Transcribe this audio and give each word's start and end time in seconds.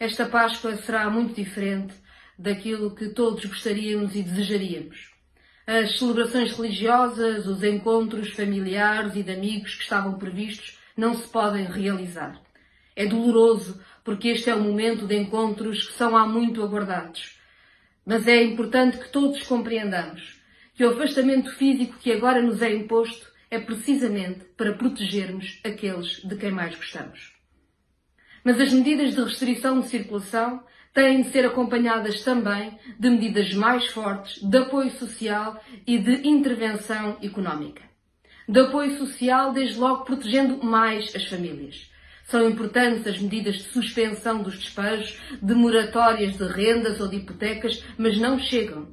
esta 0.00 0.24
Páscoa 0.24 0.74
será 0.78 1.10
muito 1.10 1.34
diferente 1.34 1.92
daquilo 2.38 2.94
que 2.94 3.10
todos 3.10 3.44
gostaríamos 3.44 4.16
e 4.16 4.22
desejaríamos. 4.22 5.10
As 5.66 5.98
celebrações 5.98 6.52
religiosas, 6.52 7.46
os 7.46 7.62
encontros 7.62 8.30
familiares 8.30 9.14
e 9.14 9.22
de 9.22 9.30
amigos 9.30 9.74
que 9.74 9.82
estavam 9.82 10.18
previstos 10.18 10.78
não 10.96 11.14
se 11.14 11.28
podem 11.28 11.66
realizar. 11.66 12.40
É 12.96 13.04
doloroso 13.04 13.78
porque 14.02 14.28
este 14.28 14.48
é 14.48 14.54
o 14.54 14.60
momento 14.60 15.06
de 15.06 15.16
encontros 15.16 15.86
que 15.86 15.92
são 15.92 16.16
há 16.16 16.26
muito 16.26 16.62
aguardados. 16.62 17.38
Mas 18.04 18.26
é 18.26 18.42
importante 18.42 18.96
que 18.96 19.10
todos 19.10 19.42
compreendamos 19.42 20.40
que 20.74 20.82
o 20.82 20.92
afastamento 20.92 21.54
físico 21.56 21.98
que 21.98 22.10
agora 22.10 22.40
nos 22.40 22.62
é 22.62 22.72
imposto 22.72 23.30
é 23.50 23.58
precisamente 23.58 24.46
para 24.56 24.72
protegermos 24.72 25.60
aqueles 25.62 26.22
de 26.24 26.36
quem 26.36 26.50
mais 26.50 26.74
gostamos. 26.74 27.39
Mas 28.44 28.60
as 28.60 28.72
medidas 28.72 29.14
de 29.14 29.22
restrição 29.22 29.80
de 29.80 29.88
circulação 29.88 30.62
têm 30.94 31.22
de 31.22 31.30
ser 31.30 31.46
acompanhadas 31.46 32.22
também 32.24 32.78
de 32.98 33.10
medidas 33.10 33.54
mais 33.54 33.86
fortes 33.88 34.42
de 34.42 34.58
apoio 34.58 34.90
social 34.92 35.62
e 35.86 35.98
de 35.98 36.26
intervenção 36.26 37.16
económica. 37.22 37.82
De 38.48 38.60
apoio 38.60 38.98
social, 38.98 39.52
desde 39.52 39.78
logo 39.78 40.04
protegendo 40.04 40.64
mais 40.64 41.14
as 41.14 41.24
famílias. 41.26 41.88
São 42.24 42.48
importantes 42.48 43.06
as 43.06 43.18
medidas 43.18 43.56
de 43.56 43.64
suspensão 43.64 44.42
dos 44.42 44.56
despejos, 44.56 45.18
de 45.40 45.54
moratórias 45.54 46.36
de 46.36 46.44
rendas 46.44 47.00
ou 47.00 47.08
de 47.08 47.16
hipotecas, 47.16 47.84
mas 47.98 48.18
não 48.18 48.38
chegam. 48.38 48.88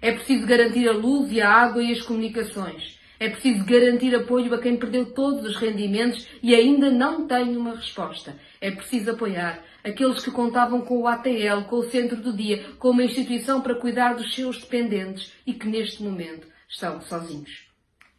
É 0.00 0.12
preciso 0.12 0.46
garantir 0.46 0.88
a 0.88 0.92
luz 0.92 1.30
e 1.32 1.40
a 1.40 1.50
água 1.50 1.82
e 1.82 1.92
as 1.92 2.02
comunicações. 2.02 2.98
É 3.22 3.28
preciso 3.28 3.64
garantir 3.64 4.12
apoio 4.16 4.52
a 4.52 4.60
quem 4.60 4.76
perdeu 4.76 5.06
todos 5.06 5.46
os 5.46 5.54
rendimentos 5.54 6.26
e 6.42 6.56
ainda 6.56 6.90
não 6.90 7.24
tem 7.24 7.56
uma 7.56 7.76
resposta. 7.76 8.36
É 8.60 8.68
preciso 8.68 9.12
apoiar 9.12 9.62
aqueles 9.84 10.24
que 10.24 10.30
contavam 10.32 10.80
com 10.80 10.98
o 10.98 11.06
ATL, 11.06 11.62
com 11.68 11.76
o 11.76 11.84
Centro 11.84 12.16
do 12.16 12.32
Dia, 12.32 12.64
com 12.80 12.90
uma 12.90 13.04
instituição 13.04 13.60
para 13.60 13.76
cuidar 13.76 14.14
dos 14.14 14.34
seus 14.34 14.58
dependentes 14.58 15.32
e 15.46 15.54
que 15.54 15.68
neste 15.68 16.02
momento 16.02 16.48
estão 16.68 17.00
sozinhos. 17.00 17.68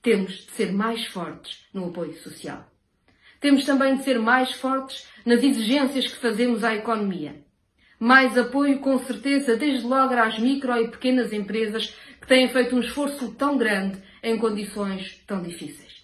Temos 0.02 0.46
de 0.46 0.52
ser 0.52 0.72
mais 0.72 1.06
fortes 1.08 1.66
no 1.74 1.90
apoio 1.90 2.14
social. 2.20 2.66
Temos 3.42 3.66
também 3.66 3.98
de 3.98 4.06
ser 4.06 4.18
mais 4.20 4.54
fortes 4.54 5.06
nas 5.26 5.44
exigências 5.44 6.08
que 6.08 6.22
fazemos 6.22 6.64
à 6.64 6.76
economia. 6.76 7.44
Mais 8.00 8.38
apoio, 8.38 8.80
com 8.80 8.98
certeza, 9.00 9.58
desde 9.58 9.86
logo 9.86 10.14
às 10.14 10.40
micro 10.40 10.78
e 10.78 10.88
pequenas 10.88 11.34
empresas 11.34 11.94
que 12.22 12.28
têm 12.28 12.48
feito 12.48 12.74
um 12.74 12.80
esforço 12.80 13.34
tão 13.34 13.58
grande 13.58 14.02
em 14.24 14.38
condições 14.38 15.22
tão 15.28 15.44
difíceis. 15.44 16.02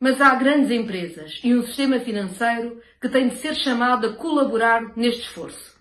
Mas 0.00 0.20
há 0.20 0.34
grandes 0.34 0.70
empresas 0.70 1.40
e 1.44 1.54
um 1.54 1.62
sistema 1.62 2.00
financeiro 2.00 2.80
que 3.00 3.08
tem 3.08 3.28
de 3.28 3.36
ser 3.36 3.54
chamado 3.54 4.06
a 4.06 4.12
colaborar 4.14 4.96
neste 4.96 5.22
esforço. 5.22 5.76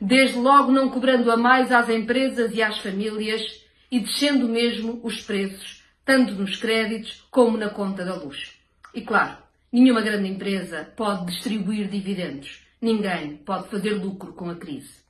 Desde 0.00 0.38
logo 0.38 0.70
não 0.70 0.88
cobrando 0.88 1.30
a 1.30 1.36
mais 1.36 1.72
às 1.72 1.88
empresas 1.88 2.54
e 2.54 2.62
às 2.62 2.78
famílias 2.78 3.42
e 3.90 4.00
descendo 4.00 4.48
mesmo 4.48 5.00
os 5.02 5.20
preços, 5.20 5.82
tanto 6.04 6.34
nos 6.34 6.56
créditos 6.56 7.26
como 7.30 7.58
na 7.58 7.68
conta 7.68 8.04
da 8.04 8.14
luz. 8.14 8.54
E 8.94 9.02
claro, 9.02 9.36
nenhuma 9.72 10.00
grande 10.00 10.28
empresa 10.28 10.88
pode 10.96 11.26
distribuir 11.26 11.88
dividendos. 11.88 12.62
Ninguém 12.80 13.36
pode 13.36 13.68
fazer 13.68 13.92
lucro 13.92 14.32
com 14.32 14.50
a 14.50 14.54
crise. 14.54 15.01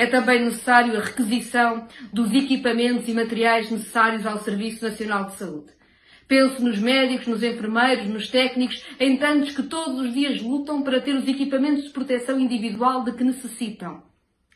É 0.00 0.06
também 0.06 0.42
necessário 0.42 0.96
a 0.96 1.04
requisição 1.04 1.86
dos 2.10 2.32
equipamentos 2.32 3.06
e 3.06 3.12
materiais 3.12 3.70
necessários 3.70 4.24
ao 4.24 4.38
Serviço 4.38 4.82
Nacional 4.82 5.26
de 5.26 5.36
Saúde. 5.36 5.72
Penso 6.26 6.64
nos 6.64 6.78
médicos, 6.78 7.26
nos 7.26 7.42
enfermeiros, 7.42 8.06
nos 8.06 8.30
técnicos, 8.30 8.82
em 8.98 9.18
tantos 9.18 9.54
que 9.54 9.62
todos 9.62 10.00
os 10.00 10.14
dias 10.14 10.40
lutam 10.40 10.82
para 10.82 11.02
ter 11.02 11.14
os 11.14 11.28
equipamentos 11.28 11.84
de 11.84 11.90
proteção 11.90 12.40
individual 12.40 13.04
de 13.04 13.12
que 13.12 13.22
necessitam. 13.22 14.02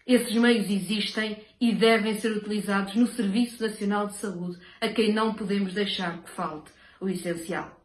Esses 0.06 0.34
meios 0.34 0.70
existem 0.70 1.36
e 1.60 1.74
devem 1.74 2.18
ser 2.18 2.32
utilizados 2.32 2.94
no 2.94 3.06
Serviço 3.06 3.62
Nacional 3.62 4.06
de 4.06 4.14
Saúde, 4.14 4.58
a 4.80 4.88
quem 4.88 5.12
não 5.12 5.34
podemos 5.34 5.74
deixar 5.74 6.22
que 6.22 6.30
falte 6.30 6.72
o 6.98 7.06
essencial. 7.06 7.84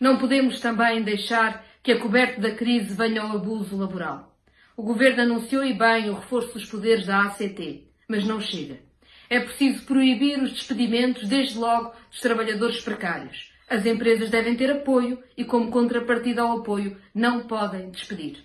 Não 0.00 0.16
podemos 0.16 0.58
também 0.58 1.02
deixar 1.02 1.66
que 1.82 1.92
a 1.92 2.00
coberta 2.00 2.40
da 2.40 2.52
crise 2.52 2.94
venha 2.94 3.20
ao 3.20 3.36
abuso 3.36 3.76
laboral. 3.76 4.31
O 4.74 4.82
governo 4.82 5.22
anunciou 5.22 5.62
e 5.62 5.74
bem 5.74 6.08
o 6.08 6.14
reforço 6.14 6.54
dos 6.54 6.64
poderes 6.64 7.04
da 7.04 7.24
ACT, 7.24 7.84
mas 8.08 8.24
não 8.24 8.40
chega. 8.40 8.80
É 9.28 9.38
preciso 9.38 9.84
proibir 9.84 10.42
os 10.42 10.50
despedimentos, 10.50 11.28
desde 11.28 11.58
logo, 11.58 11.94
dos 12.10 12.20
trabalhadores 12.20 12.80
precários. 12.80 13.52
As 13.68 13.84
empresas 13.84 14.30
devem 14.30 14.56
ter 14.56 14.70
apoio 14.70 15.22
e, 15.36 15.44
como 15.44 15.70
contrapartida 15.70 16.40
ao 16.40 16.60
apoio, 16.60 16.96
não 17.14 17.46
podem 17.46 17.90
despedir. 17.90 18.38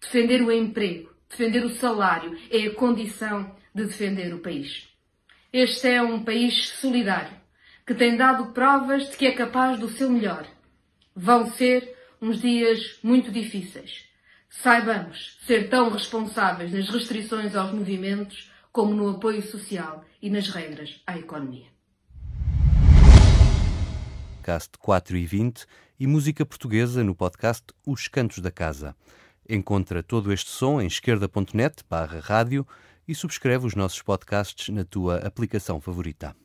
Defender 0.00 0.42
o 0.42 0.52
emprego, 0.52 1.12
defender 1.28 1.64
o 1.64 1.74
salário 1.74 2.38
é 2.48 2.66
a 2.66 2.74
condição 2.74 3.52
de 3.74 3.84
defender 3.84 4.32
o 4.32 4.38
país. 4.38 4.88
Este 5.52 5.88
é 5.88 6.02
um 6.02 6.22
país 6.22 6.68
solidário, 6.80 7.36
que 7.84 7.94
tem 7.94 8.16
dado 8.16 8.52
provas 8.52 9.10
de 9.10 9.16
que 9.16 9.26
é 9.26 9.32
capaz 9.32 9.80
do 9.80 9.88
seu 9.88 10.08
melhor. 10.08 10.46
Vão 11.14 11.50
ser 11.50 11.92
uns 12.20 12.40
dias 12.40 13.00
muito 13.02 13.32
difíceis 13.32 14.11
saibamos 14.60 15.38
ser 15.46 15.70
tão 15.70 15.90
responsáveis 15.90 16.72
nas 16.72 16.88
restrições 16.88 17.56
aos 17.56 17.72
movimentos 17.72 18.50
como 18.70 18.94
no 18.94 19.08
apoio 19.08 19.42
social 19.42 20.04
e 20.20 20.28
nas 20.28 20.48
regras 20.48 21.00
à 21.06 21.18
economia. 21.18 21.66
Cast 24.42 24.76
4 24.78 25.16
e 25.16 25.24
20 25.24 25.66
e 25.98 26.06
música 26.06 26.44
portuguesa 26.44 27.02
no 27.02 27.14
podcast 27.14 27.64
Os 27.86 28.08
Cantos 28.08 28.40
da 28.40 28.50
Casa. 28.50 28.94
Encontra 29.48 30.02
todo 30.02 30.32
este 30.32 30.50
som 30.50 30.80
em 30.80 30.86
esquerda.net 30.86 31.82
barra 31.88 32.20
rádio 32.20 32.66
e 33.06 33.14
subscreve 33.14 33.66
os 33.66 33.74
nossos 33.74 34.02
podcasts 34.02 34.68
na 34.68 34.84
tua 34.84 35.18
aplicação 35.18 35.80
favorita. 35.80 36.36